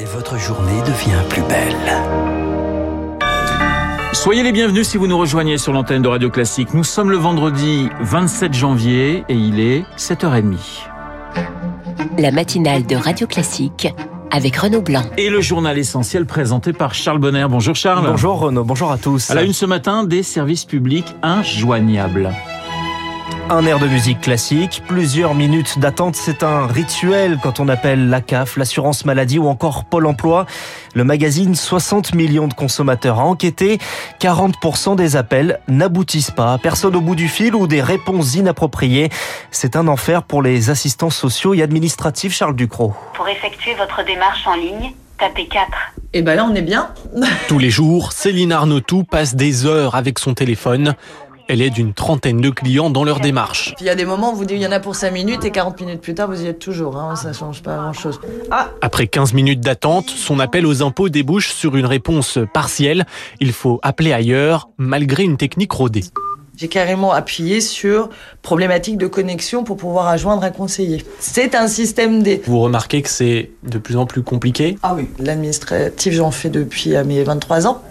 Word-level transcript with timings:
Et 0.00 0.04
votre 0.06 0.36
journée 0.38 0.80
devient 0.80 1.22
plus 1.28 1.42
belle. 1.42 3.22
Soyez 4.12 4.42
les 4.42 4.50
bienvenus 4.50 4.88
si 4.88 4.96
vous 4.96 5.06
nous 5.06 5.16
rejoignez 5.16 5.56
sur 5.56 5.72
l'antenne 5.72 6.02
de 6.02 6.08
Radio 6.08 6.30
Classique. 6.30 6.74
Nous 6.74 6.82
sommes 6.82 7.10
le 7.10 7.16
vendredi 7.16 7.88
27 8.00 8.54
janvier 8.54 9.24
et 9.28 9.34
il 9.34 9.60
est 9.60 9.84
7h30. 9.96 10.56
La 12.18 12.32
matinale 12.32 12.86
de 12.86 12.96
Radio 12.96 13.28
Classique 13.28 13.86
avec 14.32 14.56
Renaud 14.56 14.82
Blanc. 14.82 15.04
Et 15.16 15.30
le 15.30 15.40
journal 15.40 15.78
essentiel 15.78 16.26
présenté 16.26 16.72
par 16.72 16.92
Charles 16.92 17.20
Bonner. 17.20 17.46
Bonjour 17.48 17.76
Charles. 17.76 18.04
Bonjour 18.04 18.40
Renaud, 18.40 18.64
bonjour 18.64 18.90
à 18.90 18.98
tous. 18.98 19.30
À 19.30 19.34
la 19.34 19.44
une 19.44 19.52
ce 19.52 19.66
matin, 19.66 20.02
des 20.02 20.24
services 20.24 20.64
publics 20.64 21.14
injoignables. 21.22 22.32
Un 23.50 23.66
air 23.66 23.78
de 23.78 23.86
musique 23.86 24.22
classique, 24.22 24.82
plusieurs 24.88 25.34
minutes 25.34 25.78
d'attente, 25.78 26.16
c'est 26.16 26.42
un 26.42 26.66
rituel 26.66 27.38
quand 27.42 27.60
on 27.60 27.68
appelle 27.68 28.08
la 28.08 28.22
CAF, 28.22 28.56
l'assurance 28.56 29.04
maladie 29.04 29.38
ou 29.38 29.48
encore 29.48 29.84
Pôle 29.84 30.06
emploi. 30.06 30.46
Le 30.94 31.04
magazine 31.04 31.54
60 31.54 32.14
millions 32.14 32.48
de 32.48 32.54
consommateurs 32.54 33.20
a 33.20 33.24
enquêté, 33.24 33.78
40% 34.18 34.96
des 34.96 35.16
appels 35.16 35.60
n'aboutissent 35.68 36.30
pas, 36.30 36.56
personne 36.56 36.96
au 36.96 37.02
bout 37.02 37.14
du 37.14 37.28
fil 37.28 37.54
ou 37.54 37.66
des 37.66 37.82
réponses 37.82 38.34
inappropriées. 38.34 39.10
C'est 39.50 39.76
un 39.76 39.88
enfer 39.88 40.22
pour 40.22 40.40
les 40.40 40.70
assistants 40.70 41.10
sociaux 41.10 41.52
et 41.52 41.62
administratifs, 41.62 42.32
Charles 42.32 42.56
Ducrot. 42.56 42.94
Pour 43.12 43.28
effectuer 43.28 43.74
votre 43.74 44.02
démarche 44.06 44.46
en 44.46 44.54
ligne, 44.54 44.94
tapez 45.18 45.46
4. 45.48 45.68
Et 46.14 46.22
ben 46.22 46.34
là, 46.34 46.46
on 46.50 46.54
est 46.54 46.62
bien. 46.62 46.88
Tous 47.46 47.58
les 47.58 47.70
jours, 47.70 48.12
Céline 48.12 48.52
Arnautou 48.52 49.04
passe 49.04 49.34
des 49.34 49.66
heures 49.66 49.96
avec 49.96 50.18
son 50.18 50.32
téléphone. 50.32 50.94
Elle 51.46 51.60
aide 51.60 51.76
une 51.76 51.92
trentaine 51.92 52.40
de 52.40 52.50
clients 52.50 52.88
dans 52.88 53.04
leur 53.04 53.20
démarche. 53.20 53.74
Il 53.80 53.86
y 53.86 53.90
a 53.90 53.94
des 53.94 54.06
moments 54.06 54.32
où 54.32 54.36
vous 54.36 54.44
dites 54.44 54.56
il 54.56 54.62
y 54.62 54.66
en 54.66 54.72
a 54.72 54.80
pour 54.80 54.96
5 54.96 55.10
minutes 55.10 55.44
et 55.44 55.50
40 55.50 55.80
minutes 55.80 56.00
plus 56.00 56.14
tard, 56.14 56.28
vous 56.28 56.42
y 56.42 56.46
êtes 56.46 56.58
toujours. 56.58 56.96
Hein, 56.96 57.16
ça 57.16 57.32
change 57.32 57.62
pas 57.62 57.76
grand-chose. 57.76 58.18
Ah 58.50 58.70
Après 58.80 59.06
15 59.06 59.34
minutes 59.34 59.60
d'attente, 59.60 60.08
son 60.08 60.40
appel 60.40 60.66
aux 60.66 60.82
impôts 60.82 61.08
débouche 61.08 61.52
sur 61.52 61.76
une 61.76 61.86
réponse 61.86 62.38
partielle. 62.54 63.04
Il 63.40 63.52
faut 63.52 63.78
appeler 63.82 64.12
ailleurs, 64.12 64.68
malgré 64.78 65.22
une 65.22 65.36
technique 65.36 65.72
rodée. 65.72 66.04
J'ai 66.56 66.68
carrément 66.68 67.12
appuyé 67.12 67.60
sur 67.60 68.10
problématique 68.42 68.96
de 68.96 69.06
connexion 69.06 69.64
pour 69.64 69.76
pouvoir 69.76 70.12
rejoindre 70.12 70.44
un 70.44 70.50
conseiller. 70.50 71.04
C'est 71.18 71.54
un 71.54 71.66
système 71.66 72.22
D. 72.22 72.42
Vous 72.46 72.60
remarquez 72.60 73.02
que 73.02 73.08
c'est 73.08 73.50
de 73.64 73.78
plus 73.78 73.96
en 73.96 74.06
plus 74.06 74.22
compliqué? 74.22 74.78
Ah 74.82 74.94
oui, 74.94 75.08
l'administratif, 75.18 76.14
j'en 76.14 76.30
fais 76.30 76.50
depuis 76.50 76.90
mes 77.04 77.22
23 77.24 77.66
ans. 77.66 77.82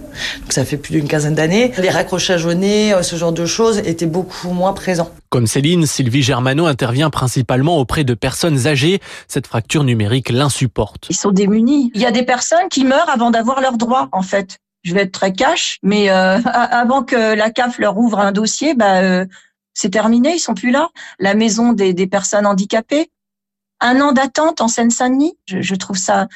Donc 0.42 0.54
ça 0.54 0.64
fait 0.64 0.78
plus 0.78 0.92
d'une 0.94 1.08
quinzaine 1.08 1.34
d'années. 1.34 1.74
Les 1.78 1.90
raccrochages 1.90 2.46
au 2.46 2.54
nez, 2.54 2.94
ce 3.02 3.16
genre 3.16 3.32
de 3.32 3.46
choses 3.46 3.80
étaient 3.80 4.06
beaucoup 4.06 4.50
moins 4.50 4.74
présents. 4.74 5.10
Comme 5.30 5.48
Céline, 5.48 5.88
Sylvie 5.88 6.22
Germano 6.22 6.68
intervient 6.68 7.10
principalement 7.10 7.80
auprès 7.80 8.04
de 8.04 8.14
personnes 8.14 8.68
âgées. 8.68 9.00
Cette 9.28 9.48
fracture 9.48 9.84
numérique 9.84 10.30
l'insupporte. 10.30 11.08
Ils 11.10 11.16
sont 11.16 11.32
démunis. 11.32 11.92
Il 11.96 12.02
y 12.02 12.06
a 12.06 12.12
des 12.12 12.24
personnes 12.24 12.70
qui 12.70 12.86
meurent 12.86 13.10
avant 13.10 13.32
d'avoir 13.32 13.60
leurs 13.60 13.78
droits, 13.78 14.10
en 14.12 14.22
fait. 14.22 14.60
Je 14.84 14.94
vais 14.94 15.04
être 15.04 15.12
très 15.12 15.34
cash, 15.34 15.80
mais 15.82 16.10
euh, 16.10 16.40
avant 16.46 17.04
que 17.04 17.36
la 17.36 17.50
CAF 17.50 17.80
leur 17.80 17.98
ouvre 17.98 18.20
un 18.20 18.32
dossier, 18.32 18.74
bah, 18.74 19.02
euh, 19.02 19.26
c'est 19.74 19.90
terminé, 19.90 20.36
ils 20.36 20.40
sont 20.40 20.54
plus 20.54 20.72
là. 20.72 20.90
La 21.20 21.34
maison 21.34 21.74
des, 21.74 22.08
personnes 22.08 22.46
handicapées, 22.46 23.10
un 23.80 24.00
an 24.02 24.12
d'attente 24.12 24.62
en 24.62 24.68
Seine-Saint-Denis, 24.68 25.38
je 25.48 25.76
trouve 25.76 25.98
ça 25.98 26.28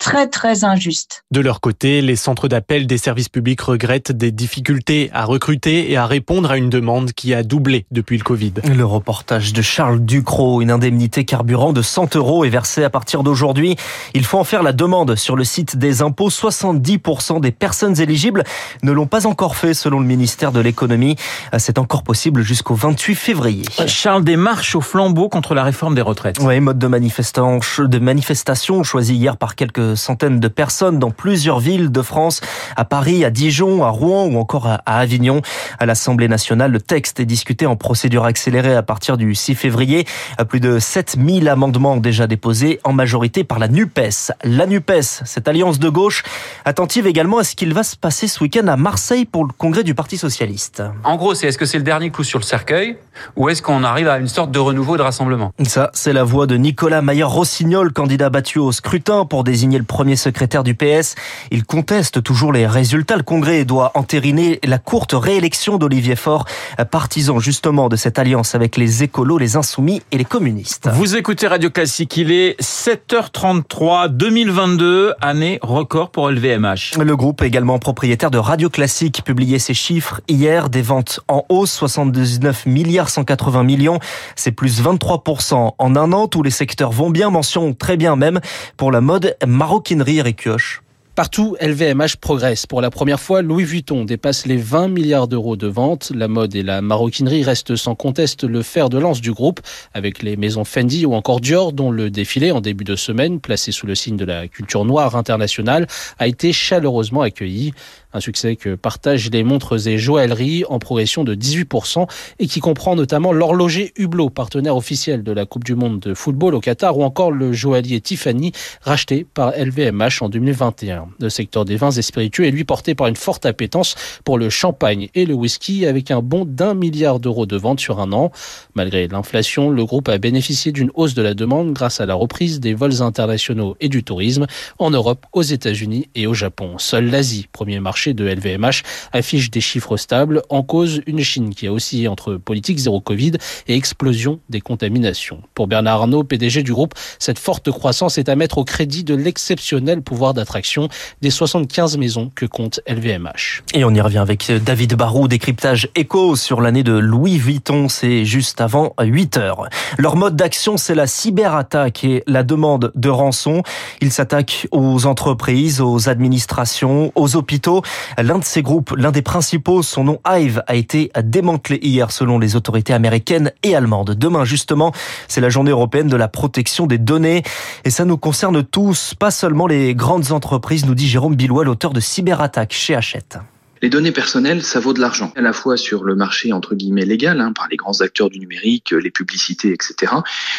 très 0.00 0.26
très 0.26 0.64
injuste. 0.64 1.24
De 1.30 1.40
leur 1.40 1.60
côté, 1.60 2.00
les 2.00 2.16
centres 2.16 2.48
d'appel 2.48 2.86
des 2.86 2.96
services 2.96 3.28
publics 3.28 3.60
regrettent 3.60 4.10
des 4.10 4.32
difficultés 4.32 5.10
à 5.12 5.26
recruter 5.26 5.92
et 5.92 5.96
à 5.98 6.06
répondre 6.06 6.50
à 6.50 6.56
une 6.56 6.70
demande 6.70 7.12
qui 7.12 7.34
a 7.34 7.42
doublé 7.42 7.84
depuis 7.90 8.16
le 8.16 8.24
Covid. 8.24 8.54
Le 8.64 8.84
reportage 8.84 9.52
de 9.52 9.60
Charles 9.60 10.00
Ducrot, 10.00 10.62
une 10.62 10.70
indemnité 10.70 11.24
carburant 11.24 11.74
de 11.74 11.82
100 11.82 12.16
euros 12.16 12.44
est 12.46 12.48
versée 12.48 12.82
à 12.82 12.88
partir 12.88 13.22
d'aujourd'hui. 13.22 13.76
Il 14.14 14.24
faut 14.24 14.38
en 14.38 14.44
faire 14.44 14.62
la 14.62 14.72
demande 14.72 15.16
sur 15.16 15.36
le 15.36 15.44
site 15.44 15.76
des 15.76 16.00
impôts. 16.00 16.30
70% 16.30 17.40
des 17.40 17.52
personnes 17.52 18.00
éligibles 18.00 18.44
ne 18.82 18.92
l'ont 18.92 19.06
pas 19.06 19.26
encore 19.26 19.54
fait 19.54 19.74
selon 19.74 20.00
le 20.00 20.06
ministère 20.06 20.50
de 20.50 20.60
l'économie. 20.60 21.16
C'est 21.58 21.78
encore 21.78 22.02
possible 22.04 22.40
jusqu'au 22.40 22.74
28 22.74 23.14
février. 23.14 23.64
Charles, 23.86 24.24
des 24.24 24.36
marches 24.36 24.74
au 24.74 24.80
flambeau 24.80 25.28
contre 25.28 25.54
la 25.54 25.62
réforme 25.62 25.94
des 25.94 26.00
retraites. 26.00 26.38
Oui, 26.40 26.58
mode 26.58 26.78
de, 26.78 26.86
de 26.86 27.98
manifestation 27.98 28.82
choisi 28.82 29.14
hier 29.14 29.36
par 29.36 29.54
quelques 29.56 29.89
centaines 29.94 30.40
de 30.40 30.48
personnes 30.48 30.98
dans 30.98 31.10
plusieurs 31.10 31.60
villes 31.60 31.90
de 31.90 32.02
France, 32.02 32.40
à 32.76 32.84
Paris, 32.84 33.24
à 33.24 33.30
Dijon, 33.30 33.84
à 33.84 33.90
Rouen 33.90 34.26
ou 34.26 34.38
encore 34.38 34.66
à 34.66 34.80
Avignon. 34.86 35.42
À 35.78 35.86
l'Assemblée 35.86 36.28
nationale, 36.28 36.72
le 36.72 36.80
texte 36.80 37.20
est 37.20 37.26
discuté 37.26 37.66
en 37.66 37.76
procédure 37.76 38.24
accélérée 38.24 38.74
à 38.74 38.82
partir 38.82 39.16
du 39.16 39.34
6 39.34 39.54
février. 39.54 40.06
Plus 40.48 40.60
de 40.60 40.78
7000 40.78 41.48
amendements 41.48 41.96
déjà 41.96 42.26
déposés, 42.26 42.80
en 42.84 42.92
majorité 42.92 43.44
par 43.44 43.58
la 43.58 43.68
NUPES. 43.68 44.32
La 44.44 44.66
NUPES, 44.66 45.22
cette 45.24 45.48
alliance 45.48 45.78
de 45.78 45.88
gauche, 45.88 46.22
attentive 46.64 47.06
également 47.06 47.38
à 47.38 47.44
ce 47.44 47.54
qu'il 47.54 47.74
va 47.74 47.82
se 47.82 47.96
passer 47.96 48.28
ce 48.28 48.42
week-end 48.42 48.66
à 48.66 48.76
Marseille 48.76 49.24
pour 49.24 49.44
le 49.44 49.52
congrès 49.52 49.84
du 49.84 49.94
Parti 49.94 50.18
Socialiste. 50.18 50.82
En 51.04 51.16
gros, 51.16 51.34
c'est 51.34 51.46
est-ce 51.46 51.58
que 51.58 51.66
c'est 51.66 51.78
le 51.78 51.84
dernier 51.84 52.10
coup 52.10 52.24
sur 52.24 52.38
le 52.38 52.44
cercueil 52.44 52.96
ou 53.36 53.48
est-ce 53.48 53.62
qu'on 53.62 53.84
arrive 53.84 54.08
à 54.08 54.18
une 54.18 54.28
sorte 54.28 54.50
de 54.50 54.58
renouveau 54.58 54.96
de 54.96 55.02
rassemblement? 55.02 55.52
Ça, 55.66 55.90
c'est 55.92 56.12
la 56.12 56.24
voix 56.24 56.46
de 56.46 56.56
Nicolas 56.56 57.02
Mayer-Rossignol, 57.02 57.92
candidat 57.92 58.30
battu 58.30 58.58
au 58.58 58.72
scrutin 58.72 59.24
pour 59.24 59.44
désigner 59.44 59.78
le 59.80 59.84
premier 59.86 60.16
secrétaire 60.16 60.62
du 60.62 60.74
PS. 60.74 61.14
Il 61.50 61.64
conteste 61.64 62.22
toujours 62.22 62.52
les 62.52 62.66
résultats. 62.66 63.16
Le 63.16 63.22
Congrès 63.22 63.64
doit 63.64 63.92
entériner 63.94 64.60
la 64.62 64.78
courte 64.78 65.14
réélection 65.14 65.78
d'Olivier 65.78 66.16
Faure, 66.16 66.44
partisan 66.90 67.38
justement 67.38 67.88
de 67.88 67.96
cette 67.96 68.18
alliance 68.18 68.54
avec 68.54 68.76
les 68.76 69.02
écolos, 69.02 69.38
les 69.38 69.56
insoumis 69.56 70.02
et 70.12 70.18
les 70.18 70.24
communistes. 70.24 70.88
Vous 70.92 71.16
écoutez 71.16 71.46
Radio 71.46 71.70
Classique, 71.70 72.16
il 72.16 72.30
est 72.30 72.60
7h33 72.60 74.08
2022, 74.08 75.14
année 75.20 75.58
record 75.62 76.10
pour 76.10 76.30
LVMH. 76.30 76.98
Le 76.98 77.16
groupe 77.16 77.42
également 77.42 77.78
propriétaire 77.78 78.30
de 78.30 78.38
Radio 78.38 78.68
Classique 78.68 79.22
publiait 79.24 79.58
ses 79.58 79.74
chiffres 79.74 80.20
hier, 80.28 80.68
des 80.68 80.82
ventes 80.82 81.20
en 81.28 81.44
hausse, 81.48 81.72
79 81.72 82.66
milliards 82.66 83.08
180 83.08 83.64
millions, 83.64 83.98
c'est 84.36 84.52
plus 84.52 84.82
23% 84.82 85.72
en 85.78 85.96
un 85.96 86.12
an. 86.12 86.28
Tous 86.28 86.42
les 86.42 86.50
secteurs 86.50 86.92
vont 86.92 87.10
bien, 87.10 87.30
mention 87.30 87.72
très 87.72 87.96
bien 87.96 88.16
même 88.16 88.40
pour 88.76 88.92
la 88.92 89.00
mode 89.00 89.36
maroquinerie 89.70 90.18
et 90.18 90.32
Kioche. 90.32 90.82
Partout, 91.14 91.56
LVMH 91.60 92.16
progresse. 92.20 92.66
Pour 92.66 92.80
la 92.80 92.90
première 92.90 93.20
fois, 93.20 93.40
Louis 93.40 93.62
Vuitton 93.62 94.04
dépasse 94.04 94.44
les 94.46 94.56
20 94.56 94.88
milliards 94.88 95.28
d'euros 95.28 95.54
de 95.54 95.68
ventes. 95.68 96.10
La 96.12 96.26
mode 96.26 96.56
et 96.56 96.64
la 96.64 96.82
maroquinerie 96.82 97.44
restent 97.44 97.76
sans 97.76 97.94
conteste 97.94 98.42
le 98.42 98.62
fer 98.62 98.88
de 98.88 98.98
lance 98.98 99.20
du 99.20 99.30
groupe, 99.30 99.60
avec 99.94 100.24
les 100.24 100.36
maisons 100.36 100.64
Fendi 100.64 101.06
ou 101.06 101.14
encore 101.14 101.40
Dior, 101.40 101.72
dont 101.72 101.92
le 101.92 102.10
défilé 102.10 102.50
en 102.50 102.60
début 102.60 102.82
de 102.82 102.96
semaine, 102.96 103.38
placé 103.38 103.70
sous 103.70 103.86
le 103.86 103.94
signe 103.94 104.16
de 104.16 104.24
la 104.24 104.48
culture 104.48 104.84
noire 104.84 105.14
internationale, 105.14 105.86
a 106.18 106.26
été 106.26 106.52
chaleureusement 106.52 107.20
accueilli. 107.20 107.72
Un 108.12 108.18
succès 108.20 108.56
que 108.56 108.74
partagent 108.74 109.30
les 109.30 109.44
montres 109.44 109.86
et 109.86 109.96
joailleries 109.96 110.64
en 110.68 110.80
progression 110.80 111.22
de 111.22 111.36
18% 111.36 112.08
et 112.40 112.48
qui 112.48 112.58
comprend 112.58 112.96
notamment 112.96 113.32
l'horloger 113.32 113.92
Hublot, 113.96 114.30
partenaire 114.30 114.76
officiel 114.76 115.22
de 115.22 115.30
la 115.30 115.46
Coupe 115.46 115.62
du 115.62 115.76
Monde 115.76 116.00
de 116.00 116.14
football 116.14 116.56
au 116.56 116.60
Qatar, 116.60 116.98
ou 116.98 117.04
encore 117.04 117.30
le 117.30 117.52
joaillier 117.52 118.00
Tiffany, 118.00 118.50
racheté 118.82 119.24
par 119.32 119.52
LVMH 119.56 120.22
en 120.22 120.28
2021. 120.28 121.06
Le 121.20 121.28
secteur 121.28 121.64
des 121.64 121.76
vins 121.76 121.92
et 121.92 122.02
spiritueux 122.02 122.46
est 122.46 122.50
lui 122.50 122.64
porté 122.64 122.96
par 122.96 123.06
une 123.06 123.14
forte 123.14 123.46
appétence 123.46 123.94
pour 124.24 124.38
le 124.38 124.50
champagne 124.50 125.08
et 125.14 125.24
le 125.24 125.34
whisky 125.34 125.86
avec 125.86 126.10
un 126.10 126.20
bond 126.20 126.44
d'un 126.44 126.74
milliard 126.74 127.20
d'euros 127.20 127.46
de 127.46 127.56
ventes 127.56 127.80
sur 127.80 128.00
un 128.00 128.12
an. 128.12 128.32
Malgré 128.74 129.06
l'inflation, 129.06 129.70
le 129.70 129.84
groupe 129.84 130.08
a 130.08 130.18
bénéficié 130.18 130.72
d'une 130.72 130.90
hausse 130.94 131.14
de 131.14 131.22
la 131.22 131.34
demande 131.34 131.72
grâce 131.74 132.00
à 132.00 132.06
la 132.06 132.14
reprise 132.14 132.58
des 132.58 132.74
vols 132.74 133.02
internationaux 133.02 133.76
et 133.80 133.88
du 133.88 134.02
tourisme 134.02 134.46
en 134.80 134.90
Europe, 134.90 135.26
aux 135.32 135.42
États-Unis 135.42 136.08
et 136.16 136.26
au 136.26 136.34
Japon. 136.34 136.78
Seule 136.78 137.08
l'Asie, 137.08 137.46
premier 137.52 137.78
marché 137.78 137.99
de 138.08 138.26
LVMH 138.26 138.82
affiche 139.12 139.50
des 139.50 139.60
chiffres 139.60 139.96
stables, 139.96 140.42
en 140.48 140.62
cause 140.62 141.02
une 141.06 141.20
Chine 141.20 141.54
qui 141.54 141.66
a 141.66 141.72
oscillé 141.72 142.08
entre 142.08 142.34
politique 142.34 142.78
zéro 142.78 143.00
Covid 143.00 143.32
et 143.68 143.74
explosion 143.74 144.40
des 144.48 144.60
contaminations. 144.60 145.42
Pour 145.54 145.66
Bernard 145.66 146.00
Arnault, 146.00 146.24
PDG 146.24 146.62
du 146.62 146.72
groupe, 146.72 146.94
cette 147.18 147.38
forte 147.38 147.70
croissance 147.70 148.18
est 148.18 148.28
à 148.28 148.36
mettre 148.36 148.58
au 148.58 148.64
crédit 148.64 149.04
de 149.04 149.14
l'exceptionnel 149.14 150.02
pouvoir 150.02 150.34
d'attraction 150.34 150.88
des 151.20 151.30
75 151.30 151.98
maisons 151.98 152.30
que 152.34 152.46
compte 152.46 152.80
LVMH. 152.88 153.62
Et 153.74 153.84
on 153.84 153.94
y 153.94 154.00
revient 154.00 154.18
avec 154.18 154.50
David 154.64 154.94
Barou, 154.94 155.28
décryptage 155.28 155.88
écho 155.94 156.36
sur 156.36 156.60
l'année 156.60 156.82
de 156.82 156.92
Louis 156.92 157.38
Vuitton, 157.38 157.88
c'est 157.88 158.24
juste 158.24 158.60
avant 158.60 158.94
8 159.00 159.36
heures. 159.36 159.68
Leur 159.98 160.16
mode 160.16 160.36
d'action, 160.36 160.76
c'est 160.76 160.94
la 160.94 161.06
cyberattaque 161.06 162.04
et 162.04 162.22
la 162.26 162.42
demande 162.42 162.92
de 162.94 163.08
rançon. 163.08 163.62
Ils 164.00 164.12
s'attaquent 164.12 164.66
aux 164.70 165.06
entreprises, 165.06 165.80
aux 165.80 166.08
administrations, 166.08 167.12
aux 167.14 167.36
hôpitaux. 167.36 167.82
L'un 168.18 168.38
de 168.38 168.44
ces 168.44 168.62
groupes, 168.62 168.94
l'un 168.96 169.10
des 169.10 169.22
principaux, 169.22 169.82
son 169.82 170.04
nom 170.04 170.20
Hive, 170.28 170.62
a 170.66 170.74
été 170.74 171.10
démantelé 171.22 171.78
hier 171.82 172.10
selon 172.10 172.38
les 172.38 172.56
autorités 172.56 172.92
américaines 172.92 173.52
et 173.62 173.74
allemandes. 173.74 174.10
Demain, 174.10 174.44
justement, 174.44 174.92
c'est 175.28 175.40
la 175.40 175.48
journée 175.48 175.70
européenne 175.70 176.08
de 176.08 176.16
la 176.16 176.28
protection 176.28 176.86
des 176.86 176.98
données 176.98 177.42
et 177.84 177.90
ça 177.90 178.04
nous 178.04 178.18
concerne 178.18 178.62
tous, 178.62 179.14
pas 179.14 179.30
seulement 179.30 179.66
les 179.66 179.94
grandes 179.94 180.32
entreprises, 180.32 180.86
nous 180.86 180.94
dit 180.94 181.08
Jérôme 181.08 181.34
Billois, 181.34 181.64
l'auteur 181.64 181.92
de 181.92 182.00
Cyberattaque 182.00 182.72
chez 182.72 182.94
Hachette. 182.94 183.38
Les 183.82 183.88
données 183.88 184.12
personnelles, 184.12 184.62
ça 184.62 184.78
vaut 184.78 184.92
de 184.92 185.00
l'argent, 185.00 185.32
à 185.36 185.40
la 185.40 185.54
fois 185.54 185.78
sur 185.78 186.04
le 186.04 186.14
marché 186.14 186.52
entre 186.52 186.74
guillemets 186.74 187.06
légal, 187.06 187.40
hein, 187.40 187.54
par 187.54 187.66
les 187.70 187.78
grands 187.78 188.02
acteurs 188.02 188.28
du 188.28 188.38
numérique, 188.38 188.90
les 188.90 189.10
publicités, 189.10 189.72
etc. 189.72 190.12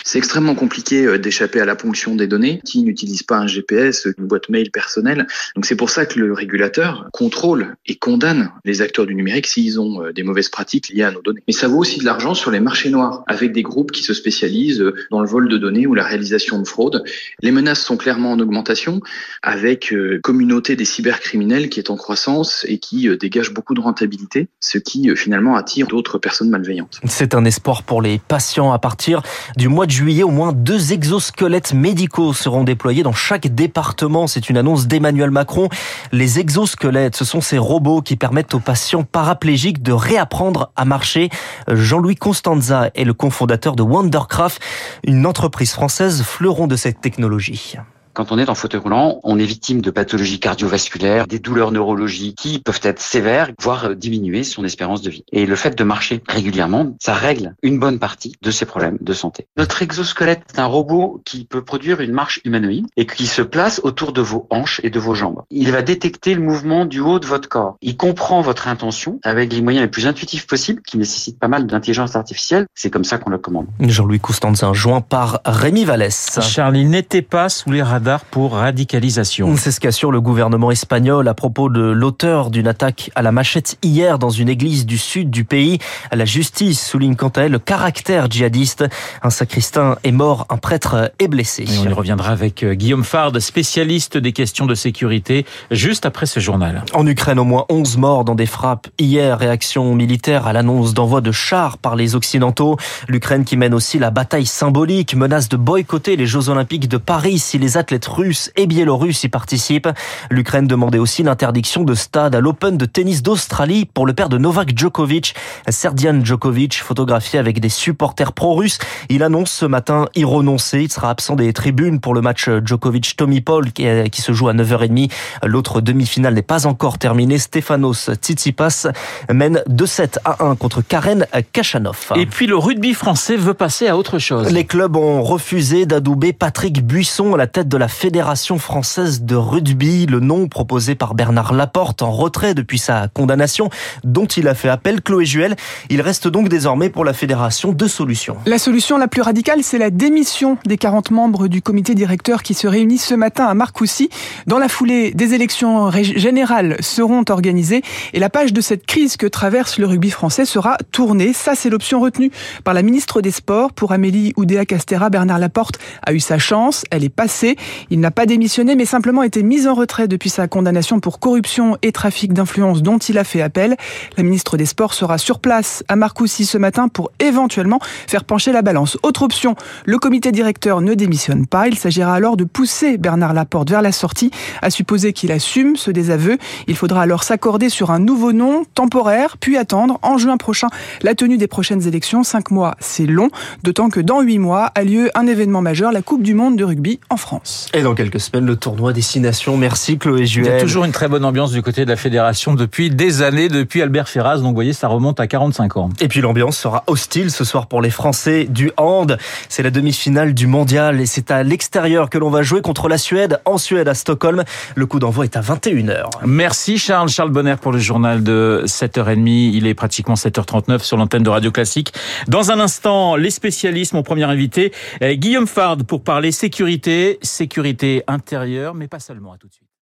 C'est 0.04 0.18
extrêmement 0.18 0.56
compliqué 0.56 1.06
euh, 1.06 1.20
d'échapper 1.20 1.60
à 1.60 1.66
la 1.66 1.76
ponction 1.76 2.16
des 2.16 2.26
données. 2.26 2.62
Qui 2.66 2.82
n'utilise 2.82 3.22
pas 3.22 3.38
un 3.38 3.46
GPS, 3.46 4.08
une 4.18 4.26
boîte 4.26 4.50
mail 4.50 4.72
personnelle 4.72 5.28
Donc 5.56 5.68
c'est 5.68 5.76
pour 5.76 5.92
ça 5.92 6.08
que 6.08 6.20
le 6.20 6.34
régulateur 6.34 7.10
contrôle 7.14 7.76
et 7.86 7.96
condamne 7.96 8.52
les 8.66 8.82
acteurs 8.82 9.06
du 9.06 9.14
numérique 9.14 9.46
s'ils 9.46 9.80
ont 9.80 10.04
euh, 10.04 10.14
des 10.14 10.24
mauvaises 10.24 10.50
pratiques 10.50 10.90
liées 10.90 11.04
à 11.04 11.12
nos 11.12 11.22
données. 11.22 11.44
Mais 11.48 11.54
ça 11.54 11.68
vaut 11.68 11.78
aussi 11.78 12.00
de 12.00 12.06
l'argent 12.06 12.34
sur 12.34 12.50
les 12.50 12.60
marchés 12.60 12.90
noirs, 12.90 13.24
avec 13.28 13.52
des 13.52 13.62
groupes 13.62 13.92
qui 13.92 14.02
se 14.02 14.16
spécialisent 14.16 14.82
euh, 14.82 14.96
dans 15.12 15.22
le 15.22 15.28
vol 15.28 15.48
de 15.48 15.60
données 15.60 15.86
ou 15.86 15.94
la 15.94 16.06
réalisation 16.06 16.60
de 16.60 16.68
fraudes. 16.68 17.04
Les 17.42 17.52
menaces 17.52 17.82
sont 17.82 17.98
clairement 17.98 18.32
en 18.32 18.40
augmentation, 18.40 19.00
avec 19.44 19.94
communauté 20.24 20.76
des 20.76 20.86
cybercriminels 20.86 21.70
qui 21.70 21.80
est 21.80 21.92
en 21.92 21.98
croissance 21.98 22.66
et 22.68 22.80
qui 22.80 23.11
dégage 23.16 23.54
beaucoup 23.54 23.74
de 23.74 23.82
rentabilité, 23.82 24.48
ce 24.60 24.78
qui 24.78 25.10
finalement 25.16 25.56
attire 25.56 25.88
d'autres 25.88 26.18
personnes 26.18 26.50
malveillantes. 26.50 27.00
C'est 27.06 27.36
un 27.36 27.46
espoir 27.46 27.84
pour 27.84 28.02
les 28.02 28.20
patients. 28.20 28.72
À 28.72 28.80
partir 28.80 29.22
du 29.58 29.68
mois 29.68 29.86
de 29.86 29.92
juillet, 29.92 30.24
au 30.24 30.30
moins 30.30 30.54
deux 30.54 30.94
exosquelettes 30.94 31.74
médicaux 31.74 32.34
seront 32.34 32.64
déployés 32.64 33.04
dans 33.04 33.14
chaque 33.14 33.48
département. 33.54 34.28
C'est 34.28 34.50
une 34.50 34.58
annonce 34.58 34.88
d'Emmanuel 34.88 35.32
Macron. 35.32 35.70
Les 36.12 36.40
exosquelettes, 36.40 37.16
ce 37.16 37.26
sont 37.26 37.42
ces 37.42 37.58
robots 37.58 38.02
qui 38.02 38.16
permettent 38.16 38.54
aux 38.54 38.60
patients 38.60 39.04
paraplégiques 39.04 39.82
de 39.82 39.92
réapprendre 39.92 40.72
à 40.76 40.86
marcher. 40.86 41.30
Jean-Louis 41.68 42.16
Constanza 42.16 42.92
est 42.96 43.04
le 43.04 43.14
cofondateur 43.14 43.76
de 43.76 43.84
Wondercraft, 43.84 44.62
une 45.06 45.26
entreprise 45.26 45.72
française 45.74 46.24
fleuron 46.24 46.68
de 46.68 46.76
cette 46.76 47.02
technologie. 47.02 47.78
Quand 48.14 48.34
on 48.34 48.38
est 48.38 48.50
en 48.50 48.56
fauteuil 48.56 48.82
roulant, 48.82 49.22
on 49.24 49.40
est 49.40 49.46
victime 49.46 49.82
de 49.82 49.90
pathologies 49.90 50.40
cardiovasculaires, 50.40 51.28
des 51.28 51.40
douleurs 51.40 51.72
neurologiques 51.72 52.38
qui 52.38 52.60
peuvent 52.60 52.82
être 52.84 53.00
sévères, 53.00 53.52
voire 53.62 53.96
diminuer 53.96 54.44
son 54.44 54.66
espérance 54.66 55.02
de 55.02 55.10
vie. 55.10 55.24
Et 55.32 55.46
le 55.46 55.56
fait 55.56 55.78
de 55.78 55.84
marcher 55.86 56.22
régulièrement, 56.28 56.96
ça 57.00 57.14
règle 57.14 57.56
une 57.64 57.80
bonne 57.80 58.00
partie 58.00 58.36
de 58.42 58.52
ces 58.52 58.66
problèmes 58.66 58.98
de 59.00 59.14
santé. 59.14 59.48
Notre 59.56 59.82
exosquelette, 59.82 60.42
c'est 60.48 60.60
un 60.60 60.66
robot 60.66 61.22
qui 61.24 61.46
peut 61.46 61.64
produire 61.64 62.02
une 62.02 62.12
marche 62.12 62.42
humanoïde 62.44 62.88
et 62.98 63.06
qui 63.06 63.28
se 63.28 63.42
place 63.42 63.80
autour 63.84 64.12
de 64.12 64.22
vos 64.22 64.46
hanches 64.50 64.82
et 64.84 64.90
de 64.90 65.00
vos 65.00 65.16
jambes. 65.16 65.44
Il 65.50 65.72
va 65.72 65.82
détecter 65.82 66.36
le 66.36 66.42
mouvement 66.42 66.86
du 66.86 67.00
haut 67.00 67.20
de 67.20 67.26
votre 67.26 67.48
corps. 67.48 67.78
Il 67.82 67.96
comprend 67.96 68.42
votre 68.42 68.68
intention 68.68 69.22
avec 69.24 69.54
les 69.54 69.62
moyens 69.62 69.84
les 69.84 69.90
plus 69.90 70.06
intuitifs 70.06 70.48
possibles 70.48 70.82
qui 70.82 70.98
nécessitent 70.98 71.40
pas 71.40 71.48
mal 71.48 71.66
d'intelligence 71.66 72.18
artificielle. 72.18 72.66
C'est 72.76 72.90
comme 72.90 73.06
ça 73.06 73.18
qu'on 73.18 73.30
le 73.30 73.38
commande. 73.38 73.68
Jean-Louis 73.80 74.20
Coustantin, 74.20 74.74
joint 74.74 75.02
par 75.02 75.40
Rémi 75.46 75.86
Vallès. 75.86 76.40
Charlie 76.42 76.86
n'était 76.86 77.22
pas 77.22 77.48
sous 77.48 77.72
les 77.72 77.82
radars 77.82 78.02
pour 78.20 78.54
radicalisation. 78.54 79.56
C'est 79.58 79.72
ce 79.72 79.80
qu'assure 79.80 80.12
le 80.12 80.22
gouvernement 80.22 80.72
espagnol 80.72 81.28
à 81.28 81.34
propos 81.34 81.70
de 81.70 81.82
l'auteur 81.82 82.50
d'une 82.50 82.68
attaque 82.68 83.12
à 83.16 83.22
la 83.22 83.32
machette 83.32 83.78
hier 83.84 84.20
dans 84.20 84.30
une 84.30 84.50
église 84.50 84.86
du 84.86 84.98
sud 84.98 85.30
du 85.30 85.46
pays. 85.46 85.80
La 86.12 86.26
justice 86.26 86.86
souligne 86.86 87.16
quant 87.16 87.30
à 87.30 87.42
elle 87.42 87.52
le 87.52 87.60
caractère 87.60 88.30
djihadiste. 88.30 88.86
Un 89.22 89.30
sacristain 89.30 89.98
est 90.04 90.12
mort, 90.12 90.46
un 90.50 90.58
prêtre 90.58 91.12
est 91.20 91.28
blessé. 91.28 91.66
on 91.80 91.90
y 91.90 91.94
reviendra 91.94 92.32
avec 92.32 92.64
euh, 92.64 92.74
Guillaume 92.74 93.04
Fard, 93.04 93.40
spécialiste 93.40 94.18
des 94.18 94.34
questions 94.34 94.66
de 94.66 94.76
sécurité, 94.76 95.46
juste 95.70 96.06
après 96.06 96.26
ce 96.26 96.40
journal. 96.40 96.84
En 96.94 97.06
Ukraine, 97.06 97.40
au 97.40 97.44
moins 97.44 97.66
11 97.70 97.98
morts 97.98 98.26
dans 98.26 98.36
des 98.36 98.46
frappes. 98.46 98.88
Hier, 99.00 99.38
réaction 99.38 99.94
militaire 99.96 100.48
à 100.48 100.54
l'annonce 100.54 100.94
d'envoi 100.94 101.22
de 101.22 101.32
chars 101.32 101.78
par 101.78 101.96
les 101.96 102.16
Occidentaux. 102.16 102.78
L'Ukraine 103.08 103.46
qui 103.46 103.58
mène 103.58 103.74
aussi 103.74 104.00
la 104.00 104.12
bataille 104.12 104.46
symbolique, 104.46 105.16
menace 105.16 105.50
de 105.50 105.58
boycotter 105.58 106.16
les 106.16 106.26
Jeux 106.26 106.50
Olympiques 106.50 106.88
de 106.88 106.98
Paris 106.98 107.40
si 107.40 107.58
les 107.58 107.78
athlètes 107.78 107.91
athlètes 107.92 108.06
russes 108.06 108.52
et 108.56 108.68
biélorusses 108.68 109.26
y 109.26 109.28
participent. 109.28 109.90
L'Ukraine 110.30 110.66
demandait 110.66 110.98
aussi 110.98 111.24
l'interdiction 111.24 111.84
de 111.84 111.94
stade 111.94 112.34
à 112.36 112.40
l'Open 112.40 112.78
de 112.78 112.86
tennis 112.86 113.22
d'Australie 113.22 113.84
pour 113.84 114.06
le 114.06 114.14
père 114.14 114.30
de 114.30 114.38
Novak 114.38 114.78
Djokovic. 114.78 115.36
Serdian 115.68 116.24
Djokovic, 116.24 116.76
photographié 116.76 117.38
avec 117.38 117.60
des 117.60 117.68
supporters 117.68 118.32
pro-russes, 118.32 118.80
il 119.10 119.24
annonce 119.24 119.52
ce 119.52 119.66
matin 119.66 120.06
y 120.16 120.24
renoncer. 120.24 120.84
Il 120.84 120.92
sera 120.92 121.10
absent 121.10 121.36
des 121.36 121.52
tribunes 121.52 122.00
pour 122.00 122.14
le 122.14 122.22
match 122.22 122.50
Djokovic-Tommy 122.64 123.42
Paul 123.42 123.74
qui, 123.74 124.22
se 124.22 124.32
joue 124.32 124.48
à 124.48 124.54
9h30. 124.54 125.12
L'autre 125.44 125.82
demi-finale 125.82 126.36
n'est 126.36 126.42
pas 126.44 126.68
encore 126.68 126.98
terminée. 126.98 127.40
Stefanos 127.40 128.10
Tsitsipas 128.22 128.88
mène 129.34 129.64
2-7 129.70 130.20
à 130.24 130.46
1 130.46 130.56
contre 130.56 130.82
Karen 130.82 131.26
Kachanov. 131.52 132.14
Et 132.16 132.26
puis 132.26 132.48
le 132.48 132.56
rugby 132.56 132.94
français 132.94 133.36
veut 133.36 133.54
passer 133.54 133.90
à 133.90 133.98
autre 133.98 134.18
chose. 134.18 134.50
Les 134.50 134.64
clubs 134.64 134.96
ont 134.96 135.24
refusé 135.24 135.86
d'adouber 135.86 136.32
Patrick 136.32 136.86
Buisson 136.86 137.34
à 137.34 137.38
la 137.38 137.48
tête 137.48 137.68
de 137.68 137.81
la 137.81 137.81
Fédération 137.88 138.58
française 138.58 139.22
de 139.24 139.36
rugby, 139.36 140.06
le 140.06 140.20
nom 140.20 140.48
proposé 140.48 140.96
par 140.96 141.16
Bernard 141.16 141.54
Laporte 141.54 142.02
en 142.02 142.12
retrait 142.12 142.54
depuis 142.54 142.80
sa 142.80 143.08
condamnation 143.08 143.70
dont 144.04 144.26
il 144.26 144.48
a 144.48 144.56
fait 144.56 144.70
appel. 144.70 145.02
Chloé 145.02 145.26
Juel, 145.26 145.56
il 145.90 146.02
reste 146.02 146.28
donc 146.28 146.50
désormais 146.50 146.90
pour 146.90 147.06
la 147.06 147.14
Fédération 147.14 147.72
deux 147.72 147.88
solutions. 147.88 148.38
La 148.46 148.58
solution 148.58 148.98
la 148.98 149.08
plus 149.08 149.22
radicale, 149.22 149.64
c'est 149.64 149.78
la 149.78 149.90
démission 149.90 150.58
des 150.66 150.78
40 150.78 151.12
membres 151.12 151.48
du 151.48 151.62
comité 151.62 151.96
directeur 151.96 152.44
qui 152.44 152.54
se 152.54 152.68
réunissent 152.68 153.06
ce 153.06 153.16
matin 153.16 153.46
à 153.46 153.54
Marcoussis. 153.54 154.10
Dans 154.48 154.60
la 154.60 154.68
foulée, 154.68 155.12
des 155.12 155.34
élections 155.34 155.92
générales 155.92 156.78
seront 156.80 157.24
organisées 157.30 157.82
et 158.14 158.20
la 158.20 158.30
page 158.30 158.54
de 158.54 158.62
cette 158.62 158.86
crise 158.86 159.18
que 159.18 159.28
traverse 159.28 159.78
le 159.78 159.86
rugby 159.86 160.12
français 160.12 160.46
sera 160.46 160.78
tournée. 160.92 161.34
Ça, 161.34 161.56
c'est 161.56 161.70
l'option 161.70 162.00
retenue 162.00 162.32
par 162.64 162.74
la 162.74 162.82
ministre 162.82 163.22
des 163.22 163.32
Sports. 163.32 163.74
Pour 163.74 163.92
Amélie 163.92 164.34
Oudéa-Castera, 164.38 165.10
Bernard 165.10 165.40
Laporte 165.40 165.80
a 166.06 166.14
eu 166.14 166.20
sa 166.20 166.38
chance. 166.38 166.84
Elle 166.92 167.04
est 167.04 167.10
passée. 167.10 167.56
Il 167.90 168.00
n'a 168.00 168.12
pas 168.12 168.26
démissionné, 168.26 168.76
mais 168.76 168.86
simplement 168.86 169.24
été 169.24 169.44
mis 169.44 169.68
en 169.68 169.74
retrait 169.74 170.08
depuis 170.08 170.30
sa 170.30 170.48
condamnation 170.48 171.00
pour 171.00 171.20
corruption 171.20 171.78
et 171.82 171.92
trafic 171.92 172.34
d'influence 172.34 172.82
dont 172.82 172.98
il 172.98 173.18
a 173.18 173.24
fait 173.24 173.42
appel. 173.42 173.76
La 174.18 174.24
ministre 174.24 174.58
des 174.58 174.66
Sports 174.66 174.94
sera 174.94 175.18
sur 175.18 175.40
place 175.40 175.84
à 175.88 175.96
Marcoussis 175.96 176.46
ce 176.46 176.58
matin 176.58 176.88
pour 176.88 177.12
éventuellement 177.20 177.80
faire 178.08 178.24
pencher 178.24 178.52
la 178.52 178.62
balance. 178.62 178.98
Autre 179.04 179.24
option, 179.24 179.56
le 179.86 179.98
comité 179.98 180.32
directeur 180.32 180.82
ne 180.82 180.94
démissionne 180.94 181.48
pas. 181.48 181.68
Il 181.68 181.78
s'agira 181.78 182.14
alors 182.14 182.38
de 182.38 182.44
pousser 182.44 182.98
Bernard 182.98 183.34
Laporte 183.34 183.70
vers 183.70 183.82
la 183.82 183.92
sortie, 183.92 184.32
à 184.62 184.70
supposer 184.70 185.14
qu'il 185.14 185.32
assume 185.32 185.76
ce 185.76 185.92
désaveu. 185.92 186.38
Il 186.68 186.76
faudra 186.76 187.02
alors 187.02 187.24
s'accorder 187.24 187.70
sur 187.70 187.92
un 187.92 188.00
nouveau 188.00 188.34
nom 188.34 188.64
temporaire, 188.76 189.38
puis 189.38 189.58
attendre 189.58 190.00
en 190.02 190.18
juin 190.18 190.38
prochain 190.38 190.68
la 191.02 191.16
tenue 191.16 191.38
des 191.38 191.48
prochaines 191.48 191.88
élections. 191.88 192.24
Cinq 192.24 192.52
mois, 192.52 192.76
c'est 192.80 193.06
long, 193.06 193.30
d'autant 193.64 193.90
que 193.90 194.00
dans 194.00 194.22
huit 194.22 194.40
mois 194.40 194.72
a 194.76 194.84
lieu 194.84 195.10
un 195.16 195.28
événement 195.28 195.62
majeur, 195.62 195.92
la 195.92 196.02
Coupe 196.02 196.24
du 196.24 196.34
Monde 196.34 196.56
de 196.56 196.64
rugby 196.64 197.00
en 197.10 197.18
France. 197.62 197.70
Et 197.74 197.82
dans 197.82 197.96
quelques 197.96 198.20
semaines, 198.20 198.46
le 198.46 198.56
tournoi 198.56 198.94
Destination. 198.94 199.58
Merci 199.58 199.98
Chloé 199.98 200.26
Juel. 200.26 200.46
Il 200.46 200.52
y 200.52 200.56
a 200.56 200.60
toujours 200.60 200.86
une 200.86 200.92
très 200.92 201.08
bonne 201.08 201.26
ambiance 201.26 201.52
du 201.52 201.62
côté 201.62 201.86
de 201.86 201.90
la 201.90 201.96
fédération 201.96 202.54
depuis 202.54 202.90
des 202.90 203.22
années, 203.22 203.50
depuis 203.50 203.82
Albert 203.82 204.10
Ferraz. 204.10 204.38
Donc 204.38 204.48
vous 204.48 204.54
voyez, 204.54 204.74
ça 204.74 204.88
remonte 204.88 205.20
à 205.20 205.28
45 205.28 205.78
ans. 205.78 205.90
Et 206.00 206.08
puis 206.08 206.22
l'ambiance 206.22 206.58
sera 206.58 206.84
hostile 206.88 207.32
ce 207.32 207.44
soir 207.44 207.68
pour 207.68 207.82
les 207.82 207.90
Français 207.90 208.46
du 208.46 208.72
hand. 208.78 209.18
C'est 209.50 209.64
la 209.64 209.72
demi-finale 209.72 210.34
du 210.34 210.48
mondial 210.48 211.02
et 211.02 211.06
c'est 211.06 211.32
à 211.32 211.44
l'extérieur 211.44 212.10
que 212.10 212.18
l'on 212.18 212.30
va 212.30 212.42
jouer 212.44 212.62
contre 212.62 212.88
la 212.88 212.98
Suède, 212.98 213.40
en 213.46 213.58
Suède, 213.58 213.88
à 213.88 213.94
Stockholm. 213.94 214.44
Le 214.76 214.86
coup 214.86 215.00
d'envoi 215.00 215.26
est 215.26 215.38
à 215.38 215.42
21h. 215.42 216.06
Merci 216.26 216.78
Charles. 216.78 217.10
Charles 217.10 217.32
Bonner 217.32 217.56
pour 217.62 217.72
le 217.72 217.80
journal 217.80 218.24
de 218.24 218.64
7h30. 218.66 219.52
Il 219.54 219.68
est 219.68 219.74
pratiquement 219.74 220.16
7h39 220.16 220.80
sur 220.80 220.98
l'antenne 220.98 221.24
de 221.24 221.30
Radio 221.30 221.52
Classique. 221.52 221.94
Dans 222.28 222.52
un 222.52 222.60
instant, 222.60 223.16
les 223.16 223.30
spécialistes, 223.30 223.94
mon 223.94 224.04
premier 224.04 224.24
invité, 224.24 224.72
Guillaume 225.02 225.48
Fard 225.48 225.78
pour 225.88 226.04
parler 226.04 226.32
sécurité, 226.32 227.18
sécurité 227.22 227.51
sécurité 227.52 228.02
intérieure, 228.08 228.74
mais 228.74 228.88
pas 228.88 229.02
seulement. 229.02 229.34
À 229.34 229.38
tout 229.38 229.50
de 229.50 229.54
suite. 229.54 229.71